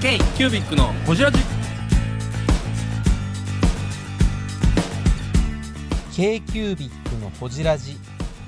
[0.00, 1.38] K キュービックのホジラジ。
[6.14, 7.96] k q u b i c のほじラジ。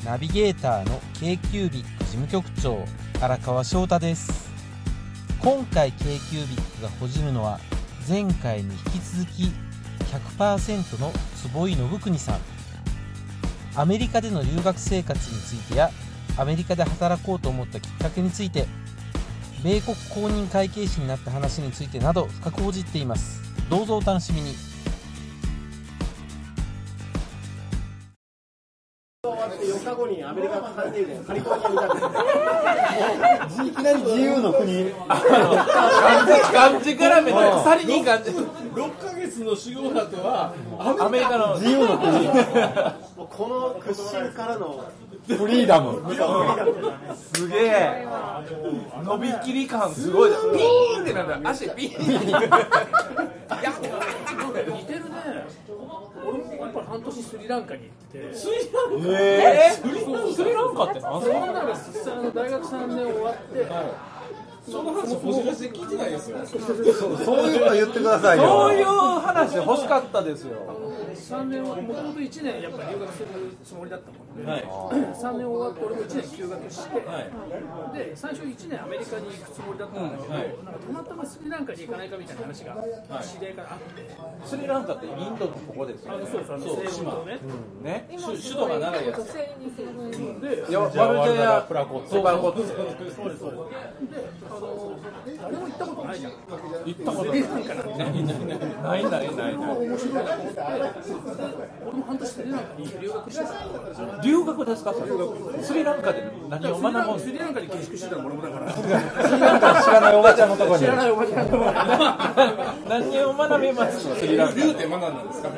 [0.05, 2.85] ナビゲーターの k q u b i c 事務局長
[3.21, 4.49] 荒川翔太です。
[5.41, 7.59] 今回 k q u b i c がほじるのは
[8.09, 9.53] 前回に引き続き
[10.39, 12.39] 100%の坪井信国さん。
[13.75, 15.91] アメリカでの留学生活についてや
[16.37, 18.67] アメリカで働こうと思ったきっかけについて
[19.63, 23.43] 米国公認会計士になった話についてなど深く報じています。
[23.69, 24.70] どうぞお楽しみに。
[30.01, 31.05] 後にアメリカカリ
[31.41, 34.93] フォルニアに行ったんですいきなり自由の国。
[36.53, 42.11] 漢字からめて鎖に漢字6ヶ月の修行だとはアメリカの自由の国。
[43.17, 44.85] もうこの屈伸からの
[45.27, 46.03] フリーダム。
[47.35, 48.07] すげえ。
[49.05, 50.31] 伸びきり感すごい。
[50.31, 51.51] ピーンってなんだ。
[51.51, 52.49] 足ピーンって。
[53.65, 54.20] やった
[57.01, 57.91] 半年スリランカに行っ
[58.31, 59.09] てスリランカ？
[59.23, 59.83] えス
[60.45, 63.67] リランカって何その中で実際あの大学3年終わって、
[64.69, 66.39] その話ほじらせ聞いてないですよ。
[66.47, 68.89] そういうの言ってくださいそういうよ
[69.21, 70.57] 話欲しかったですよ。
[71.11, 73.27] 3年はもともと1年やっぱり留学する
[73.65, 74.63] つもりだったもんで、はい。
[74.63, 77.01] 3年終わって俺も1年休学して、
[77.99, 80.43] で最初1年アメリカに行くつもりだったんだけど、はい。
[80.65, 82.77] なんかたまたまスリランカに行かないかみたいな話が
[83.23, 84.07] 知り合いからあって、
[84.47, 86.19] スリランカってインドのここですよね。
[86.19, 87.41] あのそうそうあの西欧のね。
[87.83, 88.09] ね。
[88.11, 89.33] 首首都が長いやつ。
[89.35, 93.41] でいやワルジェやプラコッそうプラコッツそうです。
[93.41, 93.51] そう。
[94.11, 96.21] で誰も行ったことない。
[96.21, 100.25] じゃん行ったことスリランカなんてないないないないない面白い
[101.87, 105.01] 俺も半年スリランカに留学してた留学ですかそ
[105.57, 108.73] れスリランカで何を学ぶんスリランカに下宿してたの俺もだから
[109.83, 111.59] 知らないおばちゃんのとこに知らないおばちゃんのと
[112.89, 115.49] 何を学びますのスリランカビューって学んだんですか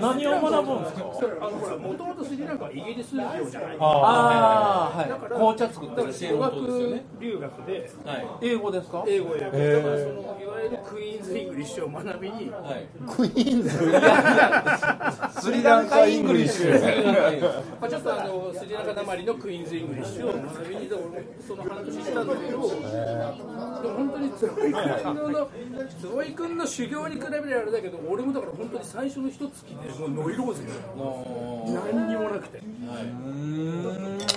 [0.00, 1.04] 何を学ぶんですか
[1.40, 8.26] あのほらもともとスリランカはイギリス領じゃないああはい紅茶作ってる語学留学ではい。
[8.42, 9.04] 英語ですか？
[9.06, 12.50] 英語英語だからそのいわゆるクイーンズ・イングリッシュを学びに。
[12.50, 13.70] はいクイーンズ。
[15.40, 16.70] スリランカイングリッシュ。
[17.80, 20.30] まあ、ちょっとあのスリランカなまりのクイーンズ・イングリッシュ。
[20.30, 25.48] を学びにで俺もその半年したんだけど、でも本当に坪井君の
[26.00, 30.62] 坪井君の修行に比べればあれだけど俺もだから本当に最初の一月でもうノイローゼ
[31.94, 32.60] 何にもなくて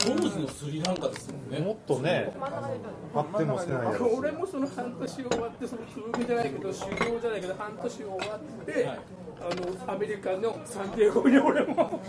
[0.05, 1.59] 当時のスリランカですもんね。
[1.59, 2.33] もっとね
[3.13, 4.07] 発展もしてないやろ。
[4.07, 8.97] 俺もその半年終わってその続きじゃないけど修行じゃないけど半年終わって、あ
[9.87, 11.73] のアメリカのサンディエゴに俺も。
[11.75, 11.99] 本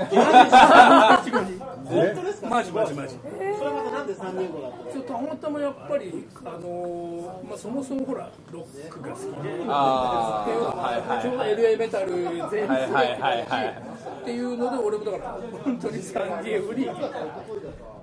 [2.15, 2.71] 当ですかマジ。
[2.73, 3.17] マジマジ。
[3.59, 4.93] それまたなんで3人後だったの？
[4.93, 9.29] そうたまたまやっぱり、あのーまあ、そもそもほらロックが好きで
[9.69, 11.23] あっていうのあはいはい。
[11.23, 13.83] ちょうど LA メタル全盛期はいはいはいはい。
[14.23, 16.89] っていうので俺もだから本当にサンディエゴに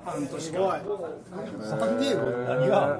[0.06, 0.82] 半年間。
[1.64, 3.00] サンディエゴ何が？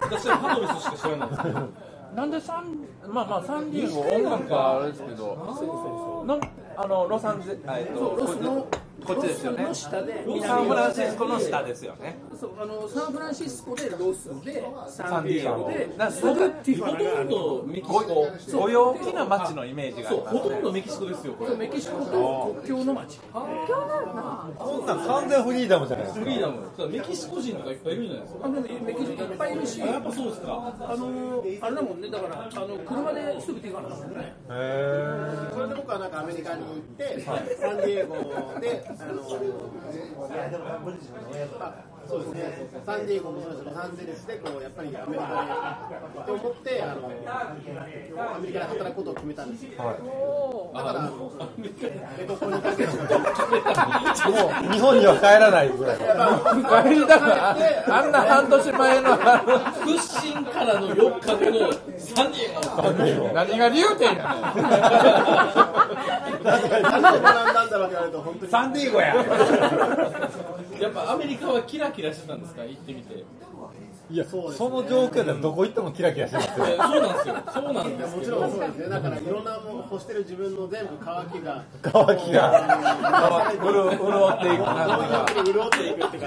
[0.00, 2.64] 私はパドレスしか知らないなんでサン
[3.12, 6.40] まあまあサンディエゴ音楽はあれですけどなん
[6.76, 8.66] あのロサンゼえっとロスの
[9.04, 9.64] こっちですよね。
[9.64, 12.18] ロスの下でサンフランシスコの下ですよね。
[12.38, 15.88] そうあのサンフランシスコでロスでサンディエゴで
[16.20, 18.58] ほとんどメキシコ。
[18.58, 21.56] ご陽気な街のイメージがほとんどメキシコですよこれ。
[21.56, 23.18] メキシコと国境の街。
[23.32, 26.24] こんなん完全フリーダムじゃないですか。
[26.24, 26.88] フリーダム。
[26.90, 28.40] メキシコ人とかいっぱいいるじゃないですか。
[28.44, 30.74] あのメキシコいっぱいいるしあやっぱそうですか。
[30.80, 32.10] あのあれだもんね。
[32.10, 37.34] だからあの車ですぐティファナだもんねへそれで僕はなんかアメリカに行って、サ
[37.72, 38.14] ンディエゴ
[38.60, 39.05] で、あ
[40.49, 40.59] の、
[41.59, 45.88] まあ、 そうですね、サンディエゴもそうですけど、ロサンゼルスでこうやっぱりアメリカ
[46.18, 47.06] でと思ってあの、
[48.34, 49.70] アメリカで働くことを決めたんですよ。
[50.74, 51.08] だから、
[51.62, 51.86] けて、
[52.26, 52.34] も
[54.50, 55.98] う日本には帰らないぐらい。
[55.98, 56.02] 帰
[56.98, 57.38] りたくない。
[57.86, 59.16] あんな半年前の
[59.84, 64.24] 屈伸からの4日後のサンディエゴ何が理由点やねん
[66.42, 68.50] 何で学んだんだろうって言われると、本当に。
[68.50, 69.14] サンディエゴや
[70.80, 72.64] やっぱアメリカはキラキラしてたんですか？
[72.64, 73.24] 行ってみて。
[74.10, 74.38] いやそ
[74.68, 76.66] の状況でどこ行ってもキラキラしてますよ。
[76.66, 77.36] えそうなんですよ。
[77.54, 78.88] そうなんですもちろんそうですね。
[78.88, 82.80] だからいろんなもの干してる自分の全部乾きが乾きが
[83.62, 84.74] 潤潤っていくな
[85.44, 86.26] 潤っていくっていうか、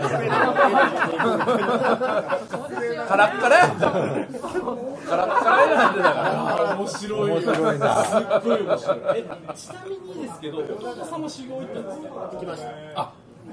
[3.07, 6.71] カラッカラやったカラッカラやなんでだから。
[6.71, 8.05] あ面白い面白いな。
[8.05, 8.97] すっごい面白い。
[9.15, 12.29] えちなみにですけど弟さんも修行行ったんですか？
[12.31, 12.69] 行きました。
[12.95, 13.11] あ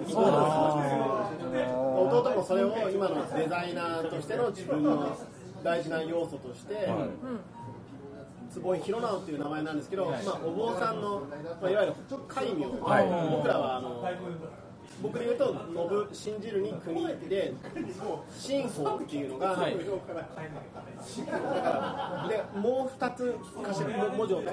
[0.08, 0.82] そうなん
[1.52, 5.16] です弟もそれを今のデザイナーとしての自分の
[5.62, 6.88] 大事な要素として、
[8.52, 11.20] 坪井弘直っていう名前なんですけど、まあ、お坊さんの、
[11.60, 11.94] まあ、いわゆる
[12.26, 14.02] 戒名、僕らはあの
[15.02, 17.54] 僕で言うと信ぶ信じるに国で
[18.37, 19.76] 信法っていうのが、はい。
[19.76, 24.44] だからでもう2つ頭文字をい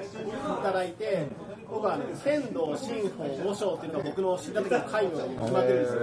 [0.62, 1.26] ただいて
[1.70, 6.00] 僕はあの剣道信法五章っていうのが僕の知った時の戒名に決まってるんですよ。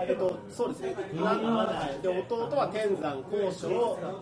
[0.00, 0.96] えっと、そうですね。
[2.02, 3.68] で弟は天山高尚、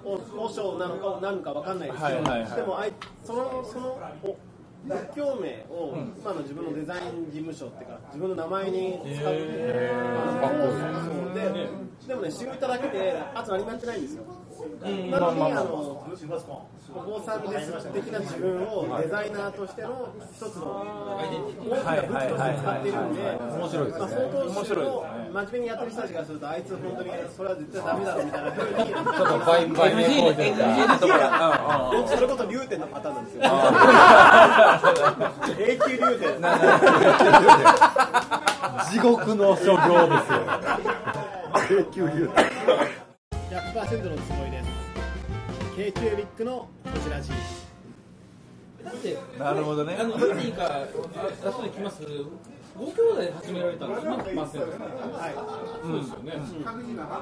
[0.05, 2.93] お和尚なのか何かわかんないですけど、はいはいはいでもあい
[3.25, 4.37] そのそのお
[4.85, 9.35] 仏教名を今の自分のデザイン事務所っていうか自分の名前に使う。
[10.43, 10.73] あの
[11.05, 11.69] そうで
[12.09, 14.25] でもね知るただけであと何もやってないんですよ。
[14.81, 16.01] なのにあの
[16.93, 20.87] お坊さんです的な自分をデザイナーとしての一つの
[21.69, 24.15] 大きな武器として使っているんで、面白いですまあ、ね。
[24.17, 24.51] 相当
[25.31, 33.43] 真面目にやってる人たちからするとあいつ本当にそれは絶対ダメだろみたいな風にちょっと売売名 NG 行で為 NG でとか僕それこそ流点のパターンなんですよ
[35.61, 36.41] 永久流点
[38.91, 40.41] 地獄の所業ですよ
[41.71, 42.31] 永久流
[43.51, 44.69] 100%のつもりです。
[45.77, 47.31] K q ビックのこちら G
[48.85, 49.97] だってなるほどね。
[49.99, 52.03] あの来ます？
[52.79, 55.35] ご兄弟で始められたんです今マスですねはい
[55.83, 56.33] そうですよね、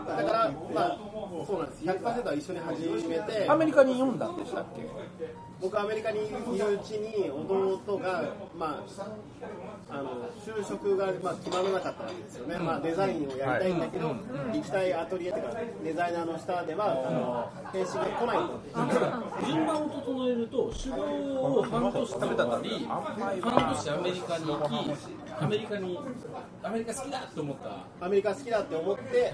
[0.07, 0.99] だからまあ
[1.47, 8.23] そうなんです100%は一緒に始めてアメリカに読んだんでしたっけ僕アメリカにいるうちに弟が、
[8.57, 8.85] ま
[9.91, 14.15] あ、あの就職が、まあ、決まらなかったわけですよね、まあ、デザインをやりたいんだけど、
[14.53, 24.97] 行きたいアトリエとかデザイナーの下ではあの返信が来ないと順番を整えると修行を半年食べたり半年アメリカに行
[25.41, 25.99] きメリカに
[26.63, 28.07] アメリカ好きだって思った。
[28.07, 29.33] アメリカ好きだって思って、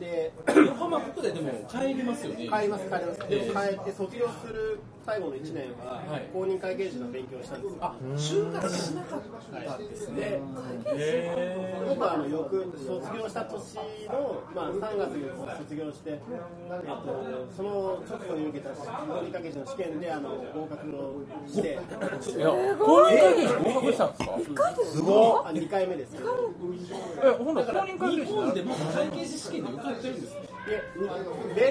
[0.00, 2.36] で横浜国ででも帰りますよね。
[2.36, 3.18] 帰ります帰ります。
[3.28, 6.28] で帰って卒業する最後の1年ははい。
[6.32, 9.20] 公認会計士の勉強をしたんですよ、あ就活しなかっ
[9.64, 10.40] たんですね。
[10.84, 13.76] で僕はあの翌卒業した年
[14.12, 18.84] の、まあ、3月に卒業して、えっと、その直後に受けた公
[19.24, 21.68] 認会計士の試験であの合格をして。
[21.72, 24.76] いや公認会計士合格したんですか？
[24.84, 30.40] すごい2回目ですえほんなら公認会計士日本でも会計士試験で受かってるんですね。
[30.68, 30.82] で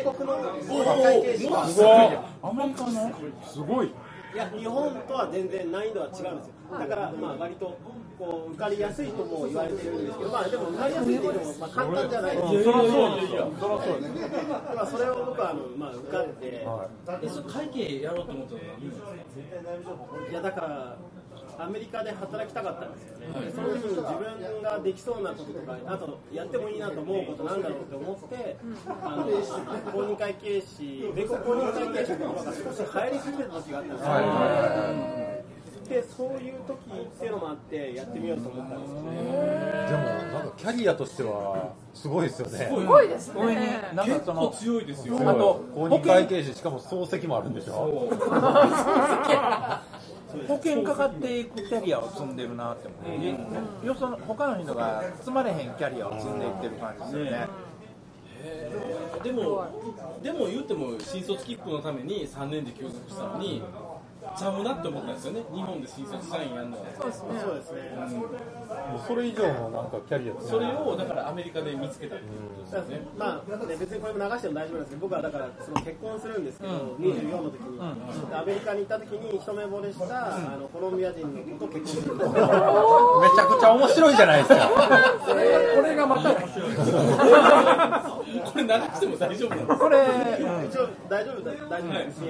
[0.04, 3.14] 米国の会計士はアメリカの？
[3.46, 3.88] すごい。
[4.34, 6.34] いや日本とは全然難易度は違うんですよ。
[6.78, 7.78] だからまあ割と
[8.20, 13.54] こう受かりやすいとも言われてるんですけどまあでも受かりやすいって言ってもまあ簡単じゃないですそりゃそうですよ。
[13.58, 20.32] そりゃそうですだからそれを僕はあの、まあ、受かって、えそれ会計やろうと思ったのは何なんですか？
[20.32, 20.98] いやだから
[21.60, 28.58] アメリカで働きたかったんですよね、その時に自分ができそうなこととかあとやってもいいなと思うことなんだろうって思って
[28.88, 29.26] あの
[29.92, 39.08] 公認会計士米国公認会計士の言葉が少し流行りすぎてた時があったんですよ、でそういう時っていうのもあってやってみようと思ったんですよね。
[39.88, 40.04] でも
[40.40, 42.68] なんかキャリアとしてはすごいですよね。
[42.70, 43.92] すごいですね。
[43.96, 45.16] なんかその強いですよ。
[45.18, 48.10] あと公認会計士しかも漱石もあるんでしょ
[50.48, 52.96] 保険かかっていくキャリアを積んでるなって思
[53.84, 57.48] う、よその他の人が積まれへんキャリアを積んでいってる感じですよね、
[59.24, 59.66] でも
[60.22, 63.62] でも言っても新卒切符のために3年で休学したのに
[64.36, 65.44] ちゃうなって思ったんですよね。
[65.54, 66.86] 日本で新卒社員やるのは。
[67.00, 67.82] そうですね。
[67.98, 73.08] もうそれ以上のなんかキャリアそれをだからアメリカで見つけたってことですよね。
[73.18, 77.78] まあ、ね、別にこれも流しても大丈夫なんですけど僕はだからその結婚するんですけど、24の時に、
[78.30, 81.22] でアメリカに行った時に一目惚れした、あのコロンビア人
[81.60, 82.16] と結婚する。
[82.16, 82.32] んですよ
[83.22, 84.70] めちゃくちゃ面白いじゃないですか。
[85.28, 85.34] こ
[85.82, 86.72] れがまた面白い。
[88.48, 89.78] これ流しても大丈夫なの？
[89.78, 89.98] これ、
[90.68, 92.22] 一応大丈夫だ大丈夫です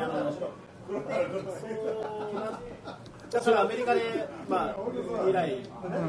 [3.29, 4.01] だからアメリカで、
[4.47, 4.75] まあ、
[5.25, 5.57] 未来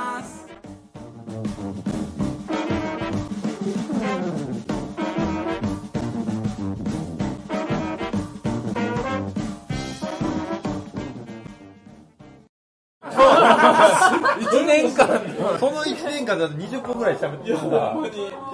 [16.40, 17.96] の1年間だと20分ぐらい喋ってるんだ。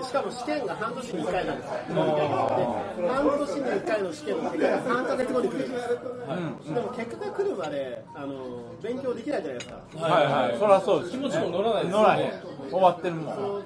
[0.06, 8.34] しかも試験が半年に1回なんですよ、で半年に1回の試験の結果が3ヶ月後に来るんです、でも結果が来るまであの
[8.82, 10.58] 勉強できないじゃないですか、はいはい。
[10.58, 11.12] そりゃそうです。
[11.12, 12.32] 気持ちも乗らないです乗らへん
[12.70, 13.62] 終わってるもん。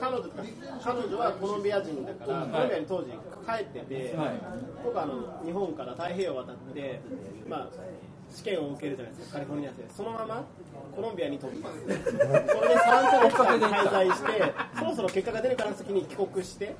[0.00, 0.24] 彼女
[0.82, 3.10] 彼女はコロンビア人だから、コロンビアに当時
[3.46, 4.14] 帰ってて、
[4.84, 7.00] 僕はあの日本から太平洋を渡って、
[7.48, 7.68] まあ、
[8.32, 10.44] 試験を受けるじゃないですか、カリフォルニアで、そのまま
[10.94, 16.74] コロンビアに飛びます、それで3ヶ月間滞在して、そろそろ結果が出るから先に帰国して、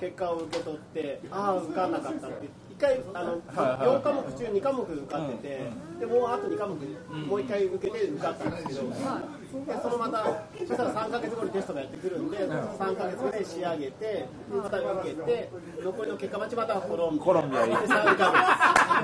[0.00, 10.24] 結果を受け取って、ああ、受かんなかったって、1回あの、4科目中2科目受かってて、でもうあと2科目、もう1回受けて受かったんですけど、でそのまた、
[10.58, 15.50] そしたら3ヶ月後にテストがやってくるんで、3ヶ月後で仕上げて、また受けて、
[15.82, 17.24] 残りの結果待ちまたコロンビア。
[17.24, 18.16] コロンビア行ってで3ヶ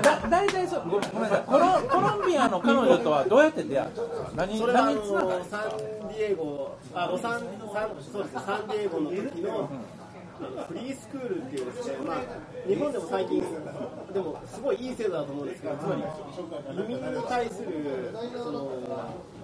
[0.03, 1.43] だ大体そうごごめんなさい。
[1.47, 7.49] コロコロンビアの彼女とはどうやって出会ったんですか何月それはあのサンディエゴ、あロサンサン
[8.11, 9.69] そうですねサンディエゴの時の、
[10.67, 12.17] フリースクールっていうですね、まあ、
[12.67, 13.43] 日本でも最近、
[14.13, 16.03] でもすごいいい制度だと思うんですけど、つまり
[16.83, 17.69] 移民に対する
[18.35, 18.69] その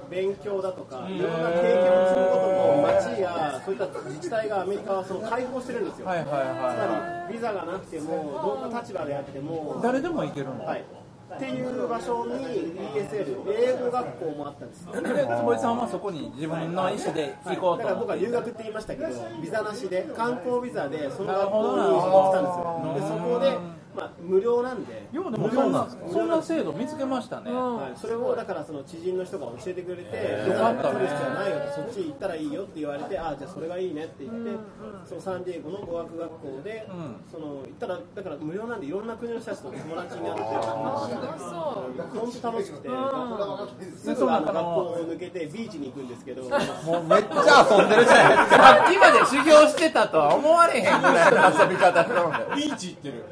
[0.10, 6.08] 勉強だとか、いろんな経験をすることも、町やそういった自治体がアメリカはその開放してるんですよ。
[6.08, 6.25] はいはい。
[6.25, 10.84] つはまりビザがなくても、どんな立場であってもい、誰でも行けるの、はい、
[11.36, 14.86] っていう場所に ESL、英語学校もあったんです。
[14.86, 19.07] で坪井さんはそこに自分の意思で行こうとだから僕は留学って言いましたけど、
[19.41, 22.93] ビザなしで、観光ビザでその学校に来たんですよ。
[22.95, 34.51] で、そこで、まあ、無料なんで、ようでもそんなそんな制度見つけましたね、はい、それをだからその知人の人が教えてくれて、ビよザかったね必要はないよって、そっち行ったらいいよって言われて、ああ、じゃあそれがいいねって言って、
[35.03, 36.88] そのサンディエゴの語学学校で、
[37.29, 42.89] その行ったら、だから無料なんで、いろんな国の人たちと友達になって、本当楽しくて、
[43.98, 52.03] すぐあの学校を抜けてビーチに行くんですけど、もうめっちゃ遊んでるじゃないですかさっきまで修行してたとは思われへんぐらいの遊び方
[52.56, 53.25] ビーチ行ってる。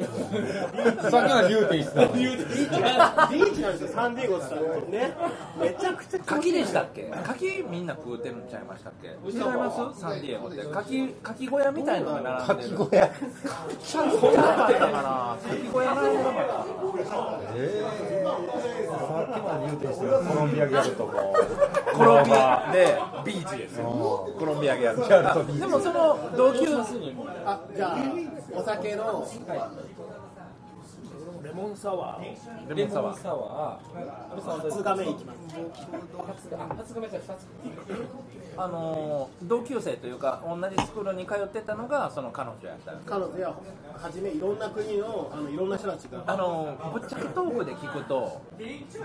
[1.09, 3.55] さっきの言うていいっすかビー。
[3.55, 5.13] チなんですよ、サンディエゴってね、
[5.59, 7.11] めちゃくちゃ柿でしたっけ？
[7.23, 9.07] 柿みんな食うてるんちゃいましたっけ？
[9.29, 10.63] 違いますサンディエゴって。
[10.65, 12.77] 柿柿小屋みたいのが並んでる。
[12.77, 13.11] 小屋。
[13.83, 15.37] そうじゃなかったかな？
[15.49, 16.43] 柿小屋並んでなかった
[17.55, 17.87] えー、
[18.87, 20.09] さっきまで言うていいっすよ。
[20.27, 21.35] コロンビアギャルとも
[21.93, 23.83] コロンビアでビーチですよ。
[24.37, 24.77] コロンビア。
[24.77, 24.97] ギャル。
[24.97, 25.61] ギャルとビーチ。
[25.61, 26.59] でもその同級
[27.45, 27.97] あじゃあ
[28.53, 29.27] お酒の。
[29.37, 29.96] レ
[31.57, 33.19] モンサワーレモンサワー。
[33.19, 33.97] サワー。
[33.97, 35.39] 安倍さんは2日目いきます。
[36.93, 37.47] 初めて2つ。
[38.59, 43.55] あのー同級生というか同じスクールに通ってたのがその彼女やった彼女やは
[44.11, 46.23] じめいろんな国のあのいろんな人たちが。
[46.27, 48.41] あのぶっちゃけトークで聞くと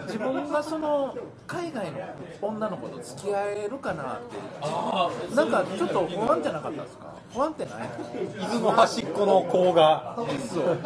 [0.06, 1.14] 自分がその
[1.46, 1.98] 海外の
[2.42, 5.34] 女の子と付き合えるかなって。
[5.34, 7.12] なんかちょっと不安じゃなかったですか？
[7.32, 7.88] 不安ってない
[8.38, 10.16] 伊豆の端っこの子が。
[10.52, 10.78] そう。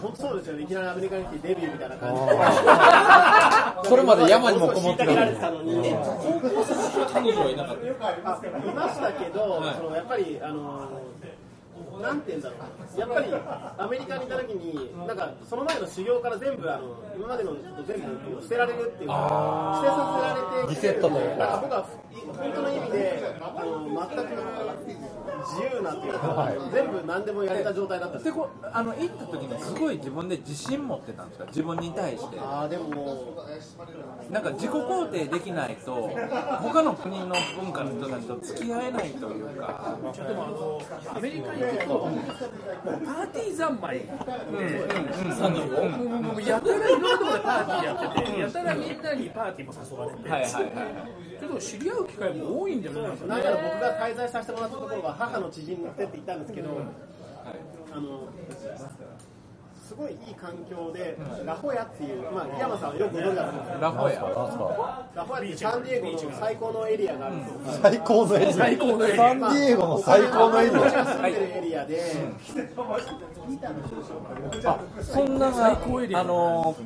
[0.00, 0.62] 本当そうですよね。
[0.62, 2.20] いきなりアメリカに来てデビューみたいな感じ
[3.82, 3.88] で。
[3.88, 5.94] そ れまで山にもこもってたたのに
[7.12, 8.06] 彼女はいなかった。
[8.06, 8.20] あい
[8.74, 10.88] ましたけど、そのやっぱりあの
[12.00, 13.00] なんて言うんだろう。
[13.00, 13.26] やっぱり
[13.78, 16.82] アメリカにいた時になんかその前の修行から全部あの
[17.16, 17.52] 今までの
[17.86, 20.74] 全部捨てられるっていうか捨てさせられて。
[20.74, 21.36] リセットというか。
[21.36, 21.84] なんか僕は
[22.38, 24.34] 本当の意味であの全く
[25.38, 31.46] 自由なっていうか、全部何でもやれた状態だったんでこあの行った時にすごい自分で自信持ってたんですか？
[31.46, 32.38] 自分に対して。
[32.40, 33.34] ああでも
[34.30, 36.10] なんか自己肯定できないと
[36.60, 39.98] 他の国の文化の人たちと付き合えないというか。
[40.28, 40.82] でもあの
[41.16, 42.08] アメリカに行くと
[43.04, 44.02] パーティー三昧。
[45.36, 50.28] さんのもうもうやたらいろんなところでパーティーやっててやたらみんなにパーティーも誘われて。
[50.28, 50.64] はいはいはい。
[51.38, 56.70] ちょっと知り合う機会も多いんじゃないですかなんなら僕が滞在させてもらったところは母の知人ってって言ったんですけど、
[57.92, 58.28] あの
[59.86, 64.20] すごいいい環境で、ラホヤっていう、まあ、井山さんはよくご存知だと思うんですけど、ラホヤ。
[65.14, 67.60] ラホヤってサンディエゴの最高のエリアがあるんですよ。
[67.82, 68.52] 最高のエリア。
[68.52, 69.16] 最高のエリア。
[69.16, 70.80] サンディエゴの最高のエリア。
[70.90, 71.86] 住んでるエリア。
[71.86, 72.02] で、
[74.64, 75.78] あそんなが
[76.14, 76.76] あの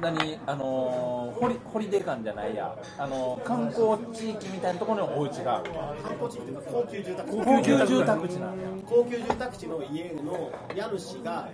[0.00, 2.74] 何あのホリホリデー館じゃないや。
[2.98, 5.62] あの観光地域みたいなところのお家が
[6.02, 7.44] 観光地っていうか高級住宅地。
[7.44, 8.68] 高級住宅地なんや。
[8.86, 11.48] 高級住宅地の家の家主が、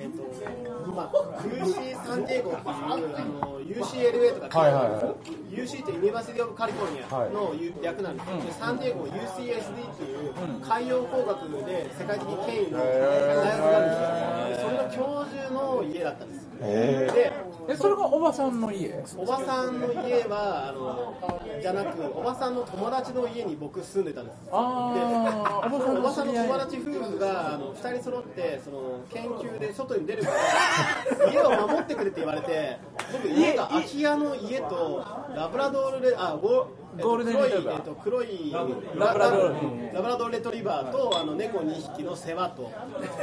[0.00, 5.14] えっとまあ、UC サンディエゴっていうあの UCLA とか、はいはいは
[5.50, 8.26] UC ってユニバーシティ・オブ・カリフォルニアの略なんです。
[8.26, 14.68] けど、でサンディエゴ UCSD っていう海洋工学で世界的に権威の大学があるんですよ。
[14.68, 18.94] でそれの教授の家だったんですでえそれがおばさんの家？
[19.16, 24.36] おばさんの家はあのじゃなくおばさんの友達の家に僕住んでたんです。
[24.50, 32.78] あであおばさんおばさんの友達夫婦があの2人揃ってその研究で外に出るから家を守ってくれって言われて
[33.12, 35.04] 僕家が空き家の家と
[35.36, 36.68] ラブラドールレあゴ
[37.00, 37.76] ゴールデンレトリバー。
[37.76, 39.48] えっと黒い、えっと、黒いラブラドー
[39.88, 39.94] ル。
[39.94, 42.72] ラブラドールレトリバーとあの猫2匹の世話と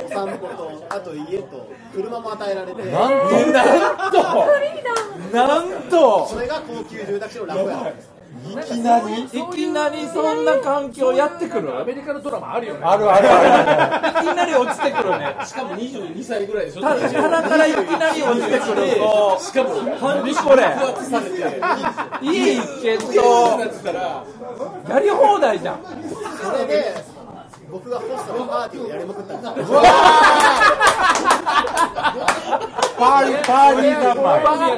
[0.05, 2.83] お散歩とあと家と車も与えられて。
[2.91, 3.33] なんと？
[3.51, 3.59] な
[4.07, 4.17] んと？
[5.33, 6.27] なんと？
[6.27, 11.79] それが高級住宅地のラホヤですいきなりいきなりそんな環境やってくる？
[11.79, 12.81] アメリカのドラマあるよね。
[12.83, 14.27] あるあるある。
[14.27, 15.37] いきなり落ちてくるね。
[15.45, 16.81] しかも22歳ぐらいでしょ。
[16.81, 18.95] た棚からいきなり落ちてくる。
[18.99, 19.69] としかも
[20.01, 20.63] 何これ
[22.21, 23.13] いいけど
[24.89, 25.79] やり放題じゃん
[26.43, 26.93] それで
[27.71, 29.37] 僕がホストのパーティーをやりまくった。
[29.51, 29.81] んですよ
[32.97, 34.15] パーリーパーリー三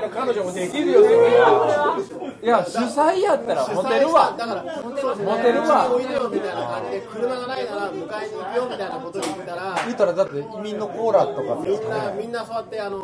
[0.09, 1.95] 彼女もできるよそれは
[2.41, 4.35] いや主催やったらモテるわ。
[4.37, 5.89] だからモテるわ。
[5.91, 12.99] おいでよみたいな感じで車がないなら迎えに行くよみたいなことを言ったら言ったらだって移民のコーラとかみんなみんなそうやってあの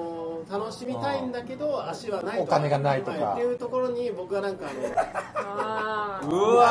[0.00, 0.14] ー
[0.50, 2.42] 楽しみたいんだけど足はないと。
[2.42, 3.32] お金がないとか。
[3.32, 4.66] っていうところに僕はなんか
[5.34, 6.68] あのうわ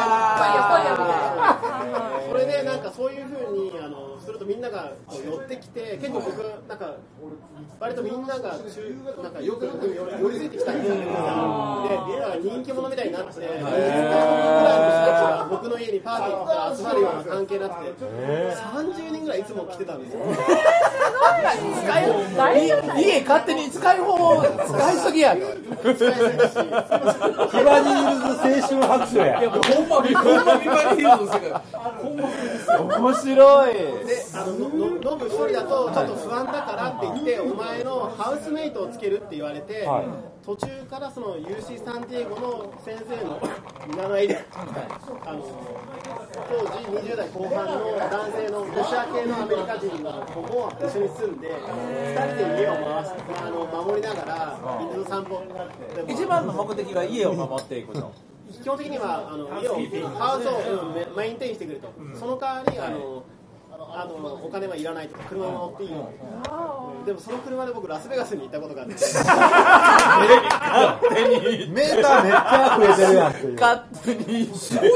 [2.30, 6.96] それでなんかそういうふうにあのするとみんながこう寄ってきて結構僕なんか
[7.80, 11.24] 割とみんなが中なんかよく寄り付いてきたんですよねでだか
[12.30, 17.76] ら人気者みたいになって20回ぐらいの人たちが僕の家にパーティーに来たら集まるような関係になって
[18.64, 20.20] 30人ぐらいいつも来てたんですよ
[22.98, 25.48] 家勝手に使い方使いすぎやろ
[25.82, 31.52] 使いすぎだしヒバニールズ青春白書やほんまほんまにバリヒルズの世界
[32.74, 33.74] 面白い
[34.14, 40.06] であのののノブ一人だとちょっと不安だからって言って、お前のハウスメイトをつけるって言われて、はい。
[40.46, 43.40] 途中からその UC サンディエゴの先生の
[43.96, 44.66] 名前で、あ
[45.34, 45.42] の
[46.50, 55.42] 当時20代後半の男性のロシア系のアメリカ人の子も一緒に住んで、2人で家を回すあの守りながら、犬の散歩。
[56.08, 58.12] 一番の目的は家を守っていくと。
[58.62, 63.24] 基本的にはあの家をハウスをうんメメインテインしてくれと、その代わりあの
[63.96, 66.10] あのお金はいらないとか車も乗っていいよ
[67.06, 68.96] でもその車で僕ラスベガスに行ったことがあって。
[71.74, 73.54] メーターめっちゃ増えてるやんっていう。
[73.60, 74.48] 勝手に。
[74.58, 74.88] すごい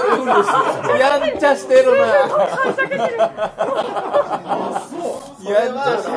[0.99, 2.07] やんちゃしてるな。
[5.43, 5.55] それ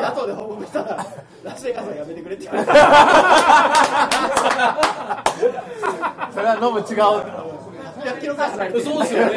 [0.01, 1.05] は後で報告したら
[1.43, 2.71] ラスベガスはやめてくれって言われて
[6.33, 6.95] それは飲む違う
[8.15, 9.33] 100キロぐらい離れてそうですよね。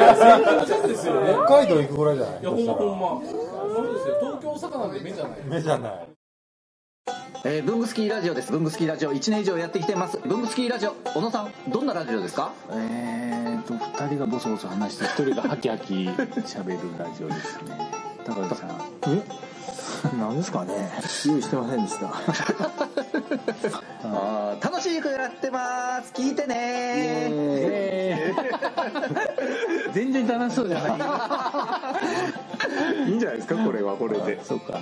[0.87, 1.33] ですよね。
[1.45, 2.41] 北海道行くぐらいじゃない？
[2.41, 3.29] いやほんまほんま。
[3.29, 4.15] そうですよ。
[4.21, 5.39] 東京大阪なんて目じゃない。
[5.45, 6.07] 目じゃない。
[7.47, 8.51] えー、ブングスキーラジオです。
[8.51, 9.13] ブングスキーラジオ。
[9.13, 10.17] 1年以上やってきてます。
[10.25, 10.91] ブングスキーラジオ。
[11.13, 12.53] 小野さんどんなラジオですか？
[12.71, 17.91] えーと2人がボソボソ話して1人がハキハキ喋るラジオですね。
[18.25, 18.69] 高橋さん。
[19.07, 19.44] え？
[20.19, 20.91] 何ですかね。
[21.25, 22.07] 用意してませんでした。
[24.03, 26.13] あー楽しくやってます。
[26.13, 28.33] 聞いてね。
[29.93, 30.87] 全然楽しそうじゃな
[33.05, 33.09] い。
[33.09, 34.43] いいんじゃないですかこれはこれで。
[34.43, 34.79] そうか。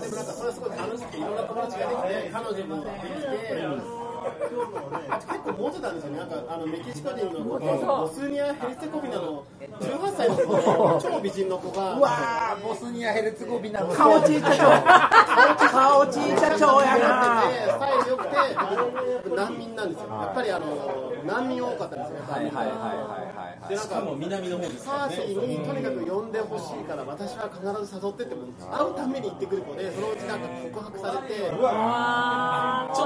[0.00, 3.99] でもなんかそれはすごい楽しくていろんな友達ができて彼女もできて
[4.30, 9.44] 結構モテたんですよね、なんかあのメキシコ人の子とボスニア・ヘルツェゴビナの
[9.80, 13.80] 18歳の子の超美人の子が、うわーボスニア・ヘルツゴビナ。
[13.80, 14.64] の顔ちいちゃちょ
[15.68, 18.36] 顔ちいちゃちょやなスタイル良くて、
[19.36, 23.19] 難民なんですよ、やっぱりあの難民多かったんですよ、はいはいはいはいはい
[23.70, 31.54] でなんか南の方ですパーティーにとにかく呼んでほしいから、私は必ず誘ってっても、会うために行ってくる子で、そのうちなんか告白されて、ちょ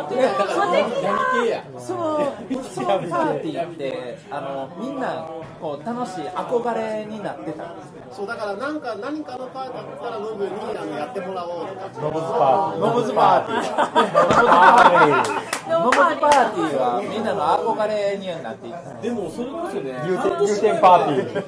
[0.00, 2.33] っとねだから何系やその
[2.74, 4.18] そのパーティーって。
[4.30, 5.28] あのみんな
[5.60, 7.72] こう楽しい憧れになってた。
[7.72, 11.88] んですよそうだからなんか何かのパーティーだったらノブにあのやってもらおうとか。
[12.00, 13.78] ノブズパーティー。
[13.78, 15.70] ノブズパーティー。
[15.70, 17.40] ノブズパーティーはみんなの
[17.74, 19.00] 憧れにはなっていった。
[19.00, 21.42] でもそれこそね入店入店パーティー。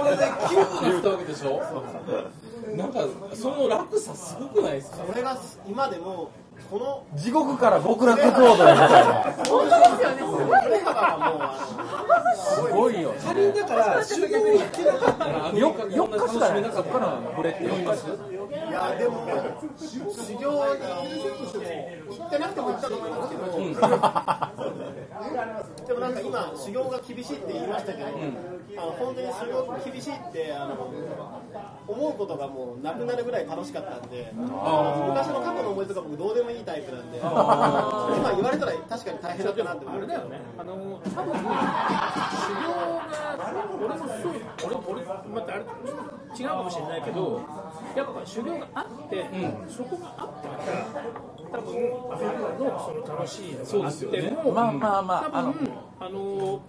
[0.00, 1.62] これでキューにしたわけでしょ？
[2.76, 3.00] なんか
[3.32, 4.98] その落差すごくないですか？
[5.06, 5.36] それが
[5.66, 6.30] 今でも
[6.70, 9.14] この地獄から極楽浄土みたいな
[9.48, 10.18] 本当ですよね。
[10.18, 10.80] すごいね。
[12.36, 17.92] すごいよ仮にだから修行に行ってなかったらアメリカ4日しかないそっからのこれって4日の
[18.68, 19.26] いやでも
[19.78, 20.46] 修行に
[22.18, 24.96] 行ってなくても行ったと思いますけど。
[25.86, 28.10] でもなんか今修行が厳しいって言いましたけど、あ
[28.86, 30.92] の本当に修行厳しいってあの
[31.86, 39.98] 思うことがもうなくなるぐらい楽しかったんで、昔の過去の思い出とか僕どうでもいいタイプなんで、今言われたら確かに大変だったなって思う。
[39.98, 42.68] あれだよね、あの多分修行
[43.38, 44.32] が、俺もそう、
[44.66, 45.64] 俺俺またあれ
[46.38, 47.40] 違うかもしれないけど、
[47.96, 49.24] やっぱ修行があって、
[49.68, 51.74] そこがあってから、多分
[52.12, 56.18] アメリカのその楽しいのがあっても、まあまあまあ多分あの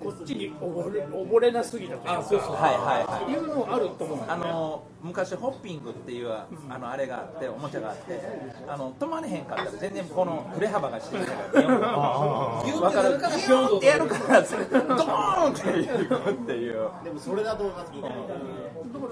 [0.01, 3.37] こっちに溺れ溺れなすぎたというか、はいはいはいい。
[3.37, 4.49] うのはあると思うんだあよね。
[4.49, 6.47] の昔ホッピングっていうあ
[6.79, 8.21] のあれがあっておもちゃがあって
[8.69, 16.89] あの止まれへんかったら全然この振れ幅がし てるからわかるギュてやるからドーンっていうっていう。
[17.03, 17.91] でもそれだと思います。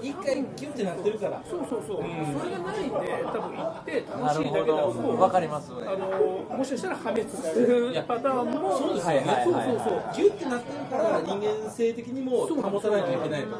[0.02, 1.42] 一回ギュンってなってるから。
[1.48, 5.72] そうそうそう、それがないんで、多分行って楽しいだけだと、どわかります。
[5.72, 10.14] あのもしかしたら破滅するパターンも、そうですよね、はいはいはいはいそうそうそう。
[10.14, 13.58] ギュッてなってるから人間性的にも保たないといけないとか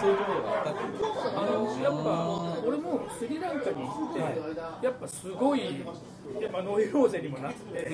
[0.00, 0.14] そうい。
[0.14, 0.88] うところがあったっていう
[1.36, 5.60] あのやっぱ俺もスリランカに行って、やっぱすごい、
[6.40, 7.90] やっぱノイローゼにもなって、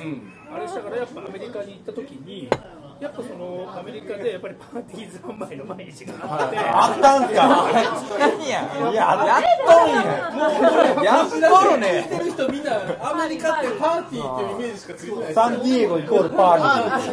[0.52, 2.48] あれしたからやっぱアメリカに行った時に、
[3.00, 7.38] やっぱそのアメリカでやっぱりパーティー三昧の毎日があって、あったんか？
[8.18, 8.90] 何や？
[8.90, 11.04] いややっとんや。
[11.04, 11.36] やっと
[11.70, 12.72] るね聞いてる人みんな
[13.08, 17.12] アメリカってパーティーっていうイメージしかついてないですサンディエゴイコールパーティ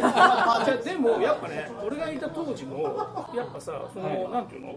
[0.64, 2.82] じゃあでもやっぱね、俺がいた当時も、
[3.34, 4.76] やっぱさ、その、なんていうの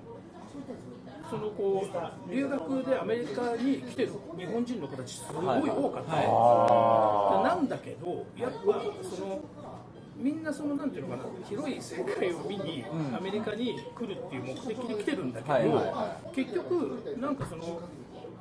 [1.29, 8.57] そのこう留学でアメリカに来てる日本人の子たちすごい多かった、なんだけどやっぱ
[9.03, 9.39] その
[10.19, 12.83] みんなそのなんていうのかな広い世界を見に
[13.15, 17.79] アメリカに来るっていう目的に来てるんだけど、はいは結局なんかその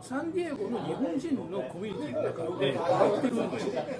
[0.00, 3.50] サンディエゴの日本人のコミュニティの中でってるのよ。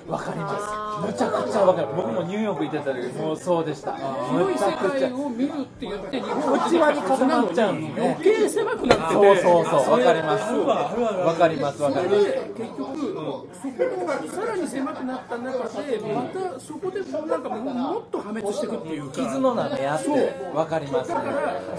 [0.07, 1.07] わかります。
[1.07, 1.89] むちゃくちゃわかる。
[1.95, 3.95] 僕もニューヨーク行ってた時もうそうでした。
[4.31, 8.17] 広い世界を見るって言って日本内輪に固まっちゃうんですね。
[8.17, 9.99] 余計狭くなっててそうそうそう。
[9.99, 10.53] わかります。
[10.55, 11.83] わかります。
[11.83, 20.11] わかりますで結局、そこのさらに狭くなった中で、またそこでなんかももっと破滅していくっていうか、傷の中やって
[20.55, 21.11] わかります。
[21.13, 21.17] ね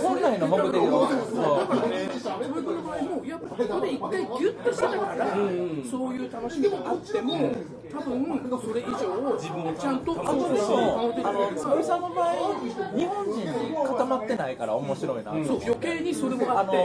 [0.01, 1.79] 本来の目的をそう。
[2.19, 5.25] それの場合も、やっぱここで一回ギュッとしてたから、
[5.89, 7.51] そういう楽しみがあっても、
[7.91, 12.33] 多分それ以上、自分をちゃんとあとでもあの沙織さんの場合
[12.95, 15.31] 日本人に固まってないから面白いな。
[15.31, 16.77] と思そう余計にそれもああって、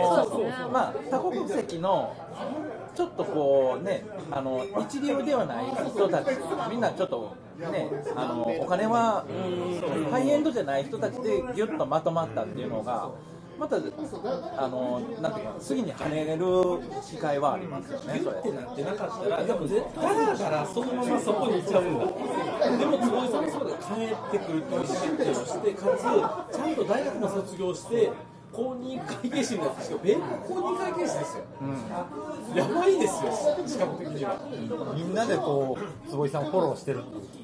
[0.72, 2.14] まあ多国籍の
[2.94, 6.28] ちょっとこうねあの一流ではない人たち
[6.70, 9.24] みんなちょっとねあのお金は
[10.10, 13.10] ハイエンドじゃない人たちでギュッとまとまったっていうのが
[13.58, 16.46] またあのなんていうか次に跳ねれる
[17.08, 18.38] 機会はありますよねそれ。
[18.38, 22.06] ってなってなかったらでも絶対だからそのままそこに行っちゃうんだ。
[22.78, 28.12] でも坪井さんもそうで帰ってくるっていう意思決定をしてかつちゃんと大学も卒業して
[28.52, 31.44] 公認会計士になってしかも米国公認会計士ですよ、
[32.54, 33.32] やばいですよ
[33.66, 34.38] 資格的には。
[34.94, 37.43] みんなでこう坪井さんをフォローしてるってい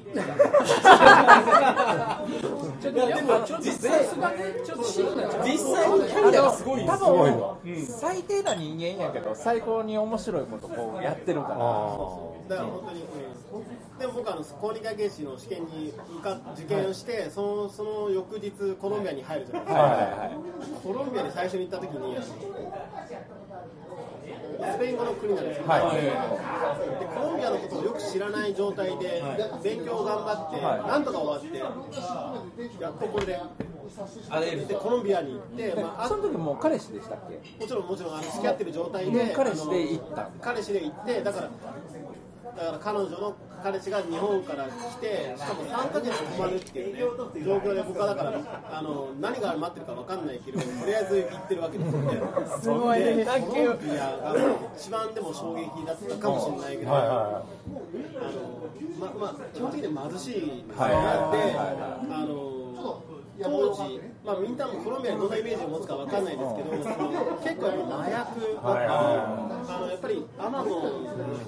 [2.81, 11.55] ちょっとやっぱちょっとベースがね、ちょっと実際にキャリアがすごい多ですごいわ分最低な人間やけど最高に面白いことこうやってるから。
[11.55, 13.05] だから本当に、
[13.99, 20.31] でも僕あの公認会計士の試験に受か受験して、そのその翌日コロンビアに入るじゃないですか、はいはいはい
[20.83, 22.17] コロンビアに最初に行った時に
[24.61, 26.01] スペイン語の国なんですよ、はい。
[26.99, 29.23] でコロンビアのことをよく知らない状態で
[29.63, 30.81] 勉強を頑張って、はい。
[30.87, 33.39] なんとか終わってやっとこれで
[34.67, 37.35] でコロンビアに行って、まあ、あその時もう彼氏でしたっけ？
[37.59, 40.29] もちろんもちろんあの付き合ってる状態で彼氏で行った。
[40.41, 41.49] 彼氏で行ってだから
[42.57, 46.99] だから彼女の彼氏が日本から来てしかも3ヶ月泊まるっていうね
[47.45, 48.33] 状況で僕はだから
[48.71, 52.21] あの何が待ってるか分かんないけどとりあえず行ってるわけですよね。
[52.61, 52.99] すごい。
[52.99, 54.35] ねでコロンビアが
[54.75, 58.61] 一番でも衝撃だったかもしれないけど、はいはいあの
[58.99, 61.01] ままあ基本的に貧しいんで、はいはい
[62.13, 62.61] あの
[63.43, 68.87] 当時、まあ、みんなもコロンビアにどんなイメージを持つかわかんないですけど、結構やっぱ麻薬だったり、
[69.67, 70.81] あのやっぱりアマゾン、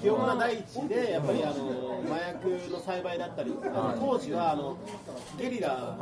[0.02, 4.76] 肥沃な大地で、やっぱりあの麻薬の栽培だったり、あの当時はあの
[5.38, 5.96] ゲリラ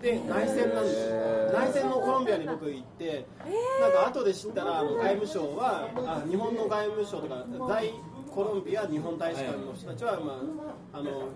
[0.00, 3.26] で内戦なんですよ、内戦のコロンビアに僕行って、
[3.80, 7.92] なんか後で知ったら、あの外務省は、あ日本の外務省とか、在
[8.38, 10.40] コロンビア日本大使館の人たちは、ま
[10.92, 11.28] あ、あの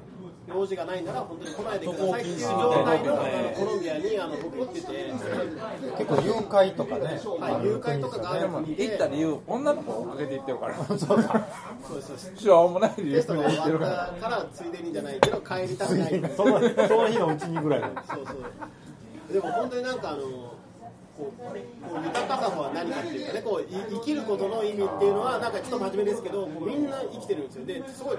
[0.48, 3.16] 用事がないなら本当に来ないでくださいっていう状態の
[3.54, 5.12] コロンビアにあの僕行ってて、
[5.98, 10.74] 結構誘拐とかねはい、誘拐とかがある国で行った理由女の子をあげて行ってるから。
[10.84, 13.86] そうですそうしょうもない理由でテストが終わか
[14.20, 16.22] からついでにじゃないけど帰りたくない。
[16.36, 19.32] そのその日のうちにぐらいなんですそうそう。
[19.32, 20.51] でも本当になんかあの
[21.22, 28.16] こうこう豊かさとは何かっていうかねこう生きることの意味っていうのはなんかちょっと真面目ですけどみんな生きてるんですよですごい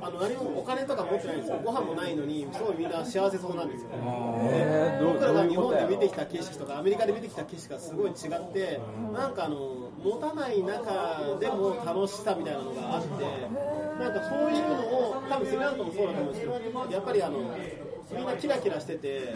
[0.00, 8.80] あの何もお金とか持ってないんですよご飯もないのにすごいみんな幸せそうなんですよえーどう僕らが日本で見てきた景色とかアメリカで見てきた景色がすごい違って
[9.12, 13.08] なんかあの持たない中でも楽しさみたいなのがあって
[13.98, 14.74] なんかそういうの
[15.18, 17.38] を多分スリランカもそうだと思うんですけどやっぱりあの
[18.12, 19.32] みんなキラキラしててで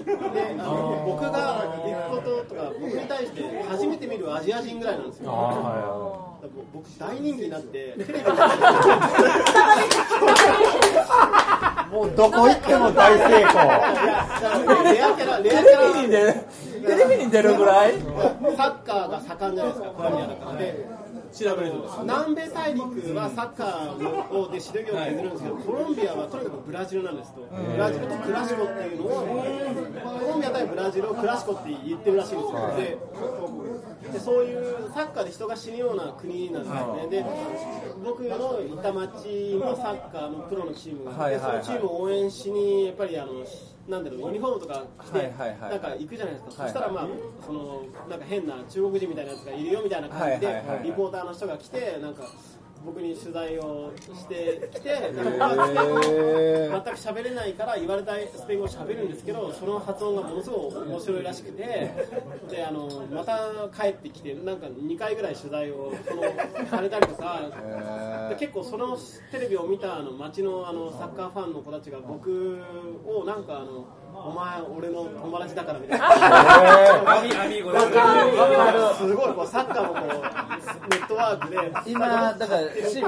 [0.59, 5.25] あの僕が行くこととか僕に対して初めて見るアジア人ぐらいなんですよ。
[5.27, 7.95] だから僕大人気になって。
[7.99, 8.21] テレビで
[11.91, 13.61] もうどこ行っても大成功。
[14.93, 15.91] レアキャラレアキャラ。
[15.93, 16.35] テレビに出る
[16.87, 17.93] テレビに出るぐらい？
[17.99, 20.59] サッカーが盛んじゃないですか、コロンビアだから。
[20.59, 20.87] で
[21.33, 29.09] 調べるとです南米大陸はサッカーをで指導業を削るんですけど、コロンビアはとにかくブラジルなんですと、ブラジルとクラシコっていうのを、
[30.19, 32.75] コロンビア対ブラジルをクラシコって言ってるらしいんですよ。
[32.77, 32.99] で
[34.13, 37.25] でそういうサッカーで人が死ぬような国なんですよね、で
[38.05, 43.45] 僕のいた町もサッカーのプロのチームがあって、そのチームを応援しに、やっぱりあの
[43.89, 46.73] なんだろうユニフォームとか着て、なんか行くじゃないですか、はい。
[46.73, 47.09] そしたら、まあ、
[47.45, 52.25] そのなんか変な中国人みたいなやつがいるよみたいな感じで、リポーターの人が来て、なんか
[52.85, 55.29] 僕に取材をしてきて、全く
[56.99, 61.91] 喋れないから言われたスペイン語を喋るんですけど、その発音がものすごく面白いらしくて、
[62.51, 63.39] であのまた
[63.75, 66.23] 帰ってきて、なんか2回ぐらい取材をその
[66.69, 67.51] されたりとか。
[68.31, 68.97] で結構その
[69.31, 72.63] テレビを見たあの街のあのサッカーファンの子たちが僕
[73.05, 73.87] をなんかあの
[74.23, 76.07] お前俺の友達だからみたいな。
[76.11, 83.01] アミアミーゴわかるすごいこうサッカーのこうネットワークで今だからし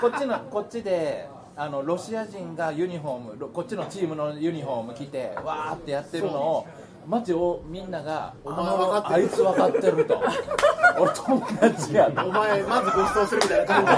[0.00, 6.66] こっちのこっちであのロシア人がユニフォームロこっちのチームのユニフォーム着てわーってやってるのを
[7.06, 9.10] 街をみんなが「おあ前分かってる？
[9.10, 10.20] のあいつ分かってる」と
[10.98, 13.92] 「俺友達や」とお前まずご馳走するみたいな感じ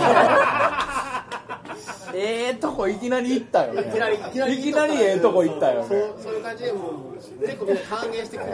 [2.15, 3.83] ええとこいきなり行ったよね。
[3.83, 8.47] でいきなりいきなりいきなりええとこ行ったよそうねそういう感じでもう結構みんな歓迎してくれ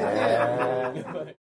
[1.32, 1.36] て。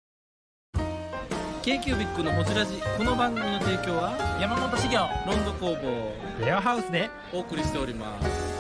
[1.64, 2.74] K q b i c のほじラジ。
[2.98, 6.46] この番組の提供は山本修行ロンド工房。
[6.46, 7.10] レアハウスで。
[7.34, 8.55] お送りしております